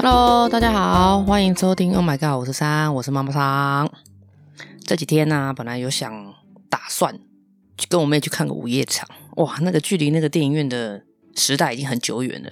[0.00, 1.92] Hello，大家好，欢迎收听。
[1.92, 3.90] Oh my god，我是三，我是妈妈桑。
[4.86, 6.34] 这几天呢、本来有想
[6.70, 7.18] 打算
[7.76, 9.08] 去跟我妹去看个午夜场，
[9.38, 11.02] 哇，那个距离那个电影院的
[11.34, 12.50] 时代已经很久远了。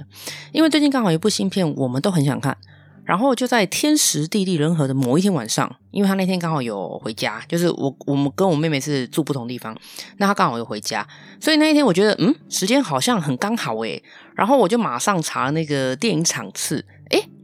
[0.50, 2.58] 因为最近刚好有一部新片，我们都很想看。
[3.04, 9.78] 然后就在天时地利人和的某一天晚上，因为他那天刚好有回家，就是我我们跟我妹妹是住不同地方，
[10.16, 11.06] 那他刚好有回家，
[11.40, 14.02] 所以那一天我觉得嗯，时间好像很刚好诶。
[14.34, 16.84] 然后我就马上查那个电影场次，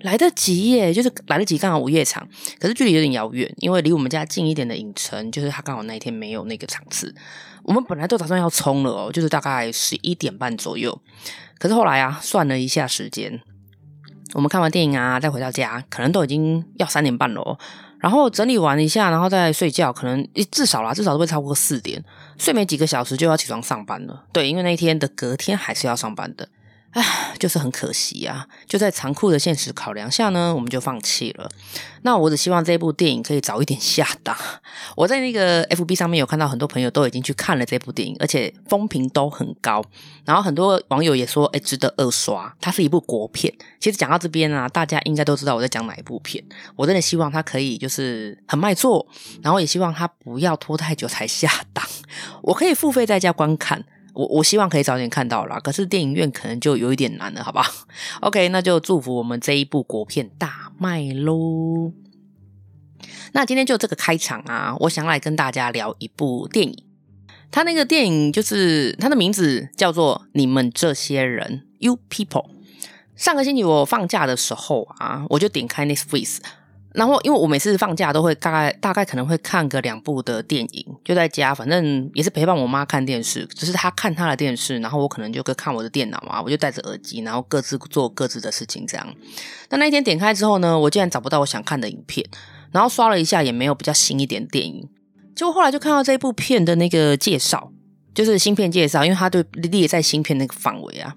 [0.02, 2.27] 来得及耶，就是来得及刚好午夜场，
[2.59, 7.15] 可是距离有点遥远，因为离我们家近一点的影城，就是他刚好那一天没有那个场次。
[7.62, 11.01] 我们本来都打算要冲了哦，就是大概十一点半左右，
[11.59, 13.41] 可是后来啊，算了一下时间。
[14.34, 17.59] 我们看完电影啊，再回到家，可能都已经要三点半了哦。
[18.01, 22.02] 然后整理完一下，然后再睡觉，可能至少啦，至少都会超过四点。
[22.37, 24.24] 睡没几个小时就要起床上班了。
[24.32, 26.48] 对，因为那一天的隔天还是要上班的。
[26.93, 28.46] 唉，就是很可惜啊！
[28.66, 31.51] 就在残酷的现实考量下呢，我们就放弃了。
[32.02, 34.37] 那我只希望这部电影可以早一点下档。
[34.95, 39.82] 我在那个 FB 上面有看到很多朋友都已经去看了这部电影，而且风评都很高。
[40.26, 42.54] 然后很多网友也说，诶，值得二刷。
[42.60, 43.51] 它是一部国片。
[43.80, 46.45] 其实讲到这边啊，大家应该都知道我在讲哪一部片。
[46.77, 49.06] 我真的希望它可以就是很卖座，
[49.43, 51.82] 然后也希望它不要拖太久才下档。
[52.43, 53.82] 我可以付费在家观看。
[54.15, 57.65] 我我希望可以早点看到啦，可是电影院可能就有一点难了，好吧
[58.21, 61.93] ？OK，那就祝福我们这一部国片大卖喽。
[63.33, 66.84] 那今天就这个开场啊，我想来跟大家聊一部电影。
[67.50, 72.50] 它那个电影就是它的名字叫做《你们这些人》，You People。
[73.16, 76.38] 上个星期我放假的时候啊，我就点开 Netflix。
[76.94, 89.15] 然后，因为我每次放假都会大概大概可能会看个两部的电影，就在家，反正也是陪伴我妈看电视，只是她看她的电视，然后我可能就看我的电脑啊，我就戴着耳机，然后各自做各自的事情这样。
[89.69, 92.27] 但那一天点开之后呢，我竟然找不到我想看的影片，
[92.72, 94.87] 然后刷了一下也没有比较新一点的电影，
[95.34, 97.72] 结果后来就看到这部片的那个介绍，
[98.15, 101.15] 就是新片介绍，因为它对列在新片那个范围啊，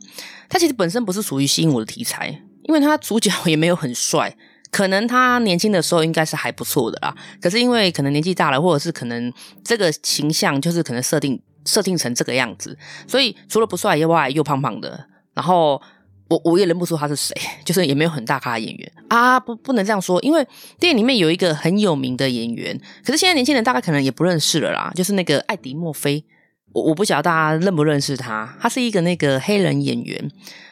[0.48, 4.38] 它其实本身不是属于吸引我的题材，因为它主角也没有很帅。
[4.76, 9.32] 可能他年轻的时候应该是还不错的啦，可是因为可能年纪大了，或者是可能
[9.64, 12.78] 这个形象就是可能设定设定成这个样子，
[13.08, 15.82] 所以除了不帅以外又胖胖的，然后
[16.28, 20.46] 我我也认不出他是谁， 就是也没有很大咖的演员啊，不不能这样说，因为
[20.78, 26.26] 电影里面有一个很有名的演员，可是现在年轻人大概可能也不认识了啦，就是那个艾迪墨菲。
[26.74, 30.30] 我我不晓得大家认不认识他，他是一个那个黑人演员。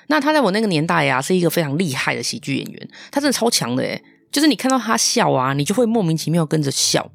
[0.08, 7.12] 那他在我那个年代呀、是一个非常厉害的喜剧演员，他真的超强的诶，就是你看到他笑啊，你就会莫名其妙跟着笑。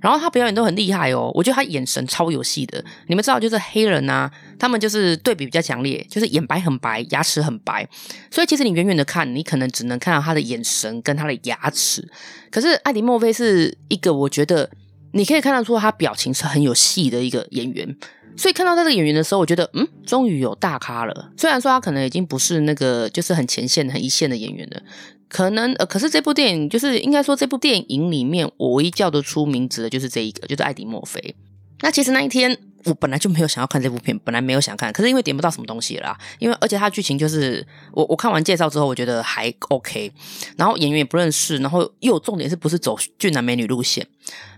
[0.00, 2.82] 然后他表演都很厉害哦，我觉得他眼神超有戏的。
[3.08, 7.86] 你们知道，就是黑人啊，他们就是对比比较强烈，就是眼白很白，牙齿很白，
[8.30, 12.08] 所以其实你远远的看，你可能只能看到他的眼神跟他的牙齿。
[12.50, 14.70] 可是艾迪·墨菲是一个，我觉得
[15.12, 17.94] 你可以看得出他表情是很有戏的一个演员。
[18.40, 21.30] 所以看到这个演员的时候，我觉得，嗯，终于有大咖了。
[21.36, 24.80] 虽然说他可能已经不是那个就是很前线、很一线的演员了，
[25.28, 31.34] 可能呃，可是这部电影就是应该说这部电影里面，我唯一叫得出名字的就是这一个，就是艾迪·墨菲。
[31.82, 40.10] 那其实那一天我本来就没有想要看这部片，本来没有想看，可是因为点不到什么东西啦，因为而且它剧情就是我我看完介绍之后，我觉得还 OK，
[40.56, 44.06] 然后演员也不认识，然后又重点是不是走俊男美女路线，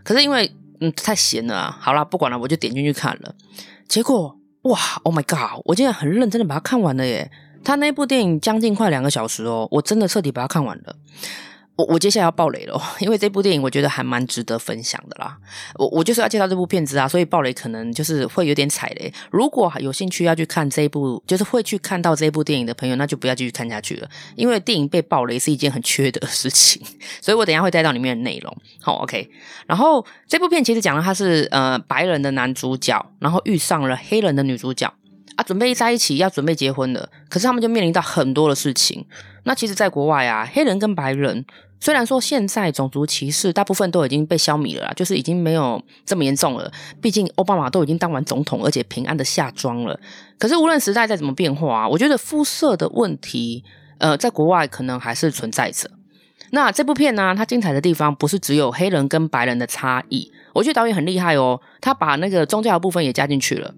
[0.05, 0.53] 可是因为。
[0.85, 1.71] 嗯，太闲了！
[1.81, 3.33] 好啦，不管了，我就点进去看了。
[3.89, 5.61] 结果哇，Oh my god！
[5.65, 7.31] 我竟然很认真的把它看完了耶！
[7.65, 10.97] 他那部电影将近快两个小时哦，我真的彻底把它看完了。
[11.75, 15.37] 我我接下来要爆雷了， 因为这部电影我觉得还蛮值得分享的啦。
[15.77, 19.13] 我我就是要介绍这部片子啊，所以爆雷可能就是会有点踩雷。
[19.31, 26.83] 如果有兴趣要去看这一部，就是会去看到这部电影的朋友，那就不要继续看下去了，因为电影被爆雷是一件很缺德的事情。
[27.21, 28.57] 所以我等下会带到里面的内容。
[28.81, 29.31] 好，OK。
[29.67, 34.93] 然后这部片其实讲的他是呃白人的男主角，然后遇上了黑人的女主角
[35.37, 39.05] 啊，准备在一起要准备结婚了，可是他们就面临到很多的事情。
[39.45, 41.45] 那其实，在国外啊，黑人跟白人
[41.81, 46.71] 虽然说现在种族歧视大部分都已经被消弭了啦，就是已经没有这么严重了。
[47.01, 49.99] 毕竟奥巴马都已经当完总统，而且平安的下庄了。
[50.39, 53.65] 可是无论时代再怎么变化啊，我觉得肤色的问题，
[53.99, 55.91] 呃，在国外可能还是存在着。
[56.51, 63.75] 那这部片呢，它精彩的地方不是只有黑人跟白人的差异，我觉得导演很厉害哦，他把那个宗教的部分也加进去了。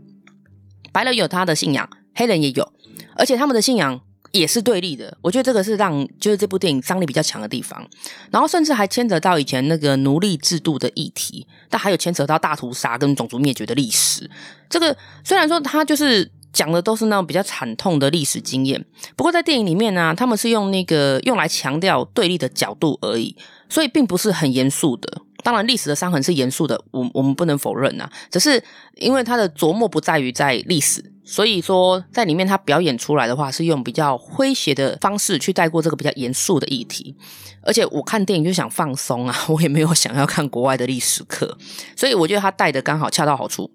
[0.95, 2.73] 白人有他的信仰，黑人也有，
[3.17, 4.01] 而且他们的信仰。
[4.35, 7.89] 也是对立的，我觉得这个是让就是这部电影张力比较强的地方，
[8.33, 14.29] 然后甚至还牵扯到以前那个奴隶制度的议题，但还有牵扯到大屠杀跟种族灭绝的历史。
[14.69, 18.85] 这个虽然说它就是讲的都是那种比较惨痛的历史经验。
[19.15, 23.37] 不过在电影里面呢、他们是用那个用来强调对立的角度而已，
[23.69, 25.23] 所以并不是很严肃的。
[25.45, 28.11] 当然，历史的伤痕是严肃的，我我们不能否认呐。
[28.31, 28.61] 只是
[28.97, 37.15] 因为他的琢磨不在于在历史，所以说在里面他表演出来的话，是用比较诙谐的方式去带过这个比较严肃的议题。
[37.63, 41.57] 而且我看电影就想放松啊， 我也没有想要看国外的历史课，
[41.95, 43.71] 所以我觉得他带的刚好恰到好处。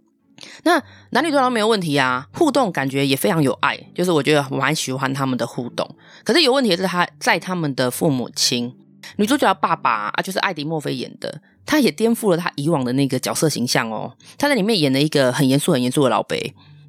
[0.64, 0.82] 那
[1.12, 5.96] 男女对都没有问题啊，互动感觉也非常有爱，就是我觉得蛮喜欢他们的互动。
[6.24, 8.74] 可是有问题的是他在他们的父母亲，
[9.18, 11.42] 女主角的爸爸啊，就是艾迪墨菲演的。
[11.66, 14.12] 他也颠覆了他以往的那个角色形象哦。
[14.38, 16.36] 他在里面演了一个很严肃、很严肃的老伯，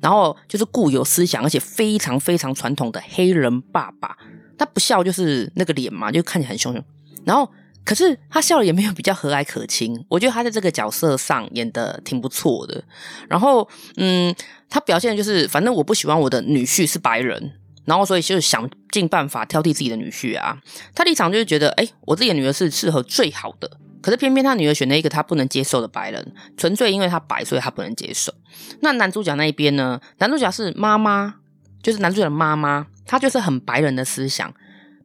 [0.01, 4.17] 然后就是固有思想，而且非常非常传统的黑人爸爸。
[4.57, 6.83] 他不笑就是那个脸嘛，就看起来很凶凶。
[7.27, 7.51] 然后，
[7.85, 10.03] 可是他笑了也没有比较和蔼可亲。
[10.09, 12.83] 我觉得他在这个角色上演的挺不错的。
[13.29, 14.35] 然后，嗯，
[14.71, 17.53] 他表现就是，反正我不喜欢我的女婿是白人，
[17.85, 20.59] 然后所以就想尽办法挑剔自己的女婿啊。
[20.95, 23.71] 他立场就是觉得，哎，我自己的女儿是适合最好的。
[24.03, 28.33] 可是偏偏他女儿选了一个他不能接受的白人，纯粹因为他白，所以他不能接受。
[28.81, 30.01] 那男主角那一边呢？
[30.17, 31.35] 男主角是妈妈，
[31.83, 34.55] 就是男主角的妈妈，他就是很白人的思想，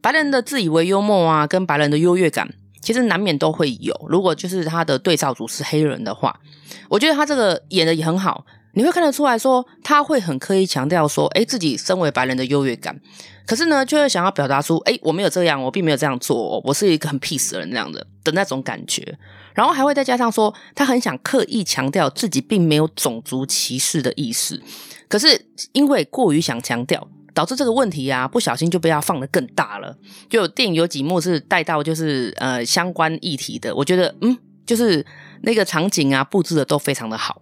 [0.01, 3.94] 白人的自以为幽默啊，跟白人的优越感，其实难免都会有。
[4.07, 6.39] 如果就是他的对照组是黑人的话，
[6.88, 8.45] 我觉得他这个演的也很好。
[8.75, 13.00] 你会看得出来说，他会很刻意强调说，诶，自己身为白人的优越感，
[13.48, 19.18] 可是呢，就会想要表达出，诶，我没有这样，我并没有这样做，我是一个很 peace 的人那样的的那种感觉，
[19.54, 24.62] 然后还会再加上说，他很想刻意强调自己并没有种族歧视的意思，
[25.07, 29.95] 可是因为过于想强调，导致这个问题啊，不小心就被他放得更大了。
[30.30, 35.06] 就电影有几幕是带到就是呃相关议题的，我觉得嗯，就是
[35.44, 37.42] 那个场景啊布置的都非常的好。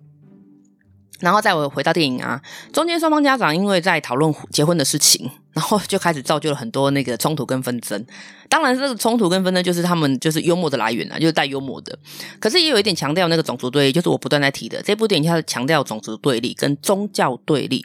[1.24, 2.42] 然后再我回到电影啊，
[2.74, 8.06] 中间双方家长因为在讨论结婚的事情，然后就开始造就了很多那个冲突跟纷争。
[8.50, 11.98] 当然，这个冲突跟纷争就是他们就是幽默的来源啊，就是带幽默的。
[12.40, 17.84] 可是也有一点强调那个种族对立，就是我不断在提的这部电影，它是强调种族对立跟宗教对立。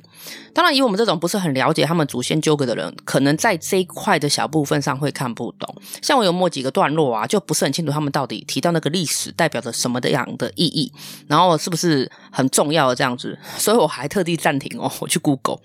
[0.53, 5.75] 当然，以我们这种不是很了解他们祖先纠葛的人，可能在这一块的小部分上会看不懂。
[6.03, 10.93] 像我有某几个段落啊，就不是很清楚他们到底提到那个历史代表着什么的样的意义，
[11.29, 13.39] 然后是不是很重要的这样子。
[13.57, 15.61] 所以我还特地暂停哦，我去 Google。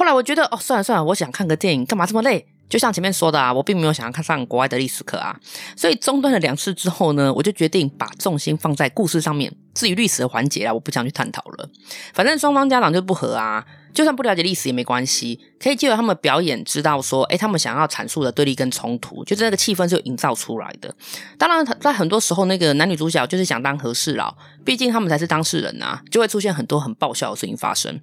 [0.00, 2.46] 后来我觉得哦，算了算了，我想看个电影，干嘛这么累？
[2.70, 5.38] 就像前面说的啊，我并没有想要看上国外的历史课啊，
[5.76, 9.54] 所以中断了两次之后呢，我就决定把重心放在故事上面。
[9.74, 11.68] 至于历史的环节啊，我不想去探讨了。
[12.14, 13.62] 反正双方家长就不合啊，
[13.92, 20.94] 就算不了解历史也没关系，可以借由他们表演知道说，诶，他们想要阐述的对立跟冲突，就是那个气氛是有营造出来的。
[21.36, 28.00] 当然，在很多时候，那个男女主角就是想当和事佬，毕竟他们才是当事人啊，就会出现很多很爆笑的事情发生。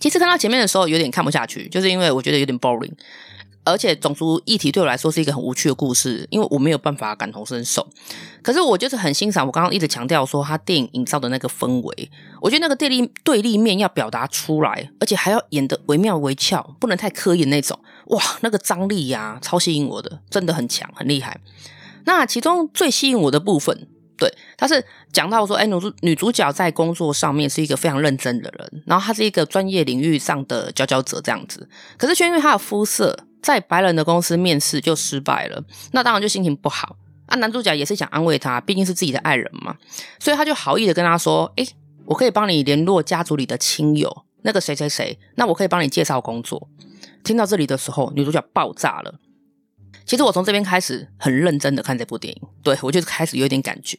[0.00, 2.90] 其实看到前面的时候有点看不下去，就是因为我觉得有点 boring。
[3.62, 7.86] 而且种族议题对我来说是一个很无趣的故事，因为我没有办法感同身受。
[8.42, 12.10] 可是我就是很欣赏我刚刚一直强调说他电影营造的那个氛围，
[12.40, 17.78] 我觉得那个对立对立面要表达出来，而且还要演得惟妙惟肖，不能太刻意那种。
[18.06, 21.38] 哇，那个张力呀，超吸引我的，真的很强，很厉害。
[22.06, 23.86] 那其中最吸引我的部分，
[24.20, 33.18] 对，他是讲到说，哎，女主女主角在工作上面是一个非常认真的人，然后她是一个专业领域上的佼佼者这样子，可是却因为她的肤色。
[33.42, 37.34] 在白人的公司面试就失败了，那当然就心情不好啊。
[37.38, 39.74] 男主角也是想安慰她，毕竟是自己的爱人嘛，
[40.18, 41.66] 所以他就好意的跟他说：“诶，
[42.04, 46.68] 我可以帮你联络家族里的亲友，那个谁谁谁，那我可以帮你介绍工作。”
[47.24, 49.14] 听到这里的时候，女主角爆炸了。
[50.04, 53.96] 其实我从这边开始很认真的看这部电影，对，我就开始有点感觉。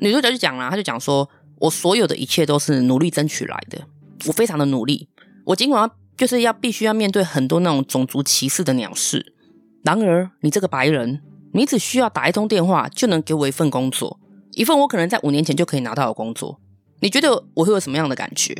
[0.00, 1.28] 女主角就讲了，她就讲说
[1.60, 3.86] ：“我所有的一切都是努力争取来的，
[4.26, 5.08] 我非常的努力，
[5.46, 9.34] 我尽管要。”就是要必须要面对很多那种种族歧视的鸟事。
[9.82, 11.20] 然而，你这个白人，
[11.52, 14.20] 你只需要打一通电话就能给我一份工作，
[14.52, 16.60] 一份我可能在五年前就可以拿到的工作。
[17.00, 18.54] 你觉得我会有什么样的感觉？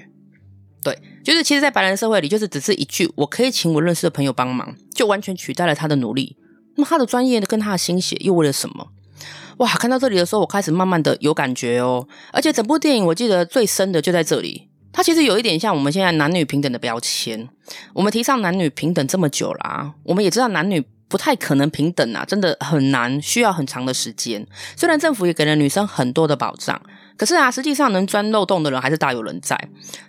[0.83, 6.37] 对，就是其实，在白人社会里，就是只是一句“我可以请我认识的朋友帮忙”，就完全取代了他的努力。
[6.76, 8.88] 那么，他的专业，跟他的心血又为了什么？
[9.59, 9.69] 哇！
[9.75, 12.07] 看到这里的时候，我开始慢慢的有感觉哦。
[12.33, 14.69] 而且，整部电影我记得最深的就在这里。
[14.93, 17.49] 它其实有一点像我们现在男女平等的标签。
[17.93, 24.45] 我们提倡男女平等这么久啦，我们也知道男女不太可能平等啊，真的很难，需要很长的时间。
[24.76, 26.81] 虽然政府也给了女生很多的保障，
[27.16, 29.57] 可是啊，实际上能钻漏洞的人还是大有人在。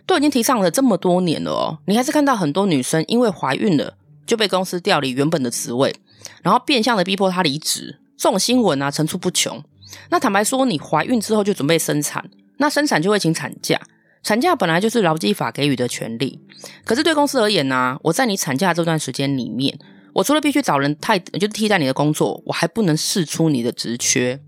[0.05, 3.95] 都已经提倡了这么多年了哦，你还是看到很多女生因为怀孕了
[4.27, 5.95] 就被公司调离原本的职位，
[6.41, 7.99] 然后变相的逼迫她离职。
[8.17, 9.63] 这种新闻啊层出不穷。
[10.09, 13.79] 那坦白说，你怀孕之后就准备生产，那生产就会请产假。
[14.23, 16.39] 产假本来就是劳基法给予的权利，
[16.83, 19.77] 可是对公司而言呢、我在你产假这段时间里面，
[20.13, 24.39] 我除了必须找人替，就是替代你的工作，我还不能释出你的职缺。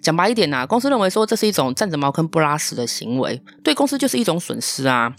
[0.00, 5.12] 讲白一点呐、啊，公司认为说这是一种占着茅坑不拉屎的行为，对公司就是一种损失啊。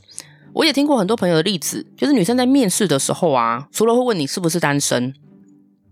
[0.54, 5.14] 我也听过很多朋友的例子，就是女生在面试的时候啊，除了会问你是不是单身，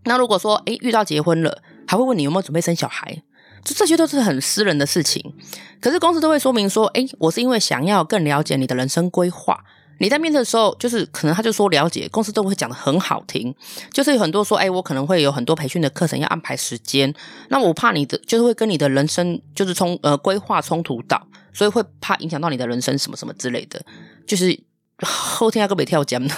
[0.05, 3.23] 那如果说诶遇到结婚了，还会问你有没有准备生小孩。
[3.63, 5.33] 这这些都是很私人的事情，
[5.79, 9.63] 可是公司都会说明说，诶，我是因为想要更了解你的人生规划。
[9.99, 13.55] 你在面试的时候，就是可能他就说了解，公司都会讲得很好听，
[13.91, 17.13] 就是有很多说，诶，我可能会有很多培训的课程要安排时间，
[17.47, 23.81] 那我怕你的就是会跟你的人生就是冲呃规划冲突到，所以会怕影响到你的人生什么什么之类的，
[24.27, 24.59] 就是。
[25.05, 26.35] 后天要个北跳江呢？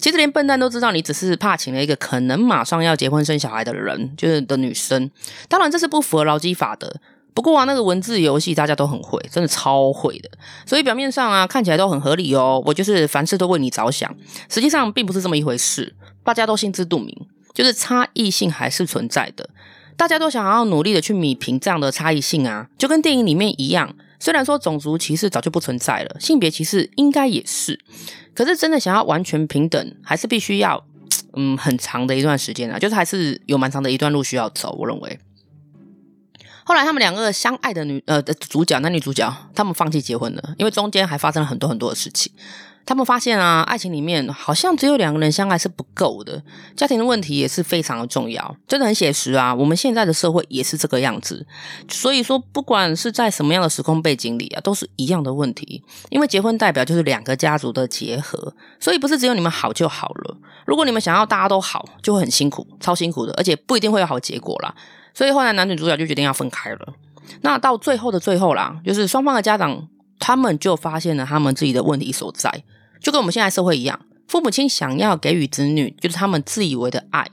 [0.00, 5.10] 其实连笨蛋都知道，你只是怕请了一个可能马上要结婚生小孩的人，就是的女生。
[5.48, 7.00] 当然这是不符合劳基法的。
[7.32, 10.28] 不过啊，那个文字游戏大家都很会，真的超会的。
[10.66, 14.12] 所以表面上啊看起来都很合理哦，我就是凡事都为你着想。
[14.48, 17.14] 实际上并不是这么一回事，大家都心知肚明，
[17.54, 19.48] 就是差异性还是存在的。
[19.96, 23.94] 大家都想要努力的去弥平这样的差异性啊，就跟电影里面一样。
[24.20, 27.80] 虽然说种族歧视早就不存在了，性别歧视应该也是，
[28.34, 30.84] 可是真的想要完全平等，还是必须要
[31.32, 34.76] 嗯很长的一段时间啊，就是还是有蛮长的一段路需要走。
[34.78, 35.18] 我认为，
[36.64, 42.30] 后来他们两个相爱的女呃主角男女主角，他们放弃结婚了，因为中间还发生了很多很多的事情。
[42.90, 46.42] 他们发现啊，爱情里面好像只有两个人相爱是不够的，
[46.74, 49.54] 家庭的问题也是非常的重要，真的很写实啊。
[49.54, 51.46] 我们现在的社会也是这个样子，
[51.88, 55.84] 所以说不管是在什么样的时空背景里啊，都是一样的问题。
[56.08, 60.36] 因为结婚代表就是两个家族的结合，所以不是只有你们好就好了。
[60.66, 64.74] 如果你们想要大家都好，就会很辛苦，超辛苦的，而且不一定会有好结果啦。
[65.14, 66.94] 所以后来男女主角就决定要分开了。
[67.42, 69.86] 那到最后的最后啦，就是双方的家长。
[70.22, 72.62] 他们就发现了他们自己的问题所在，
[73.00, 77.26] 就跟我们现在社会一样，父母亲想要给予子女就是他们自以为的爱，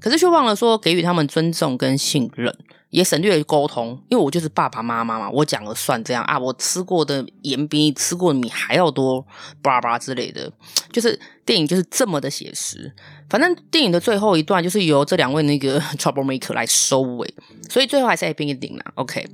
[0.00, 2.56] 可是却忘了说给予他们尊重跟信任，
[2.90, 4.00] 也省略沟通。
[4.08, 9.26] 因为我就是爸爸妈妈嘛，我讲了算这样啊，我吃过的盐比你吃过的米还要多，
[9.60, 10.50] 巴拉巴拉之类的，
[10.92, 12.92] 就是电影就是这么的写实。
[13.28, 17.34] 反正电影的最后一段就是由这两位那个 trouble maker 来收尾，
[17.68, 18.84] 所以最后还是 happy ending 啦。
[18.94, 19.26] OK。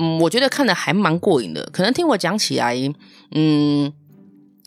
[0.00, 1.68] 嗯，我觉得看的还蛮过瘾的。
[1.72, 2.76] 可能听我讲起来，
[3.32, 3.92] 嗯，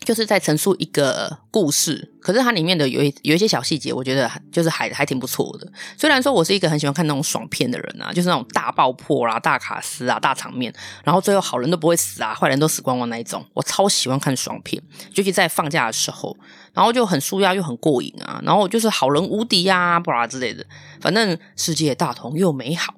[0.04, 2.12] 就是在陈述一个故事。
[2.20, 5.66] 可是它里面的有一有一些小细节，我觉得就是还还挺不错的。
[5.96, 10.72] 虽然说我是一个很喜欢看那种爽片的人啊，就是那种大爆破啦、大卡司啊、大场面，
[11.04, 14.80] 然后最后好人都不会死啊，坏人都死光光那一种，我超喜欢看爽片。
[15.14, 16.36] 尤其在放假的时候，
[16.72, 20.64] 然后就很舒压又很过瘾啊，然后就是好人无敌呀、啊，不啦之类的，
[21.00, 22.94] 反正世界大同又美好。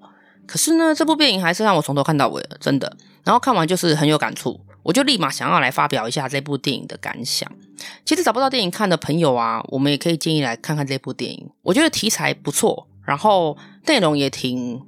[0.47, 2.95] 可是呢，这部电影还是让我从头看到尾了，真的。
[3.25, 7.51] 然后看完就是很有感触，我就立马想要来发表一下这部电影的感想。
[8.05, 11.51] 其实找不到电影看的朋友啊，我们也可以建议来看看这部电影。
[11.63, 14.81] 我觉得题材不错，然后内容也挺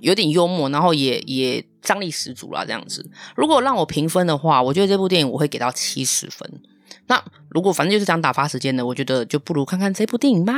[0.00, 2.64] 有点幽默，然后也也张力十足啦。
[2.64, 3.10] 这样子。
[3.36, 6.62] 如果让我评分的话，我觉得这部电影我会给到七十分。
[7.08, 10.54] 那如果反正就是想打发时间的，我觉得就不如看看这部电影吧。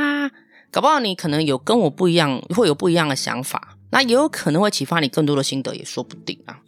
[0.71, 3.77] 搞不好你可能有跟我不一样，会有不一样的想法。
[3.91, 6.59] 那也有可能会启发你更多的心得，也说不定啊。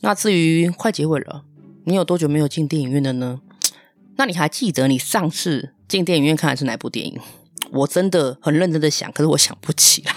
[0.00, 1.44] 那至于快结尾了，
[1.84, 3.40] 你有多久没有进电影院了呢？
[4.16, 7.20] 那你还记得你上次进电影院看的是哪部电影？
[7.72, 10.12] 我真的很认真的想，可是我想不起来。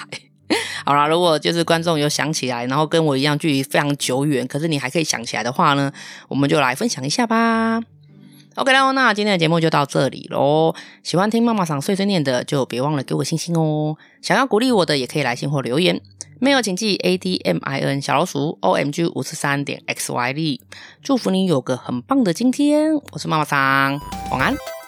[0.86, 5.92] 好啦，如果就是观众有想起来，然后跟我一样距离非常久远，可是你还可以想起来的话呢，
[6.28, 7.82] 我们就来分享一下吧。
[8.56, 10.74] OK 喽，那今天的节目就到这里喽。
[11.04, 13.96] 喜欢听妈妈桑碎碎念的，就别忘了给我星星哦。
[14.22, 16.02] 想要鼓励我的，也可以来信或留言。
[16.40, 20.62] 没有，请记 A D M I N 小老鼠 O M G 五四三点 X Y Z。
[21.02, 24.00] 祝福你有个很棒的今天，我是妈妈桑，
[24.32, 24.79] 晚安。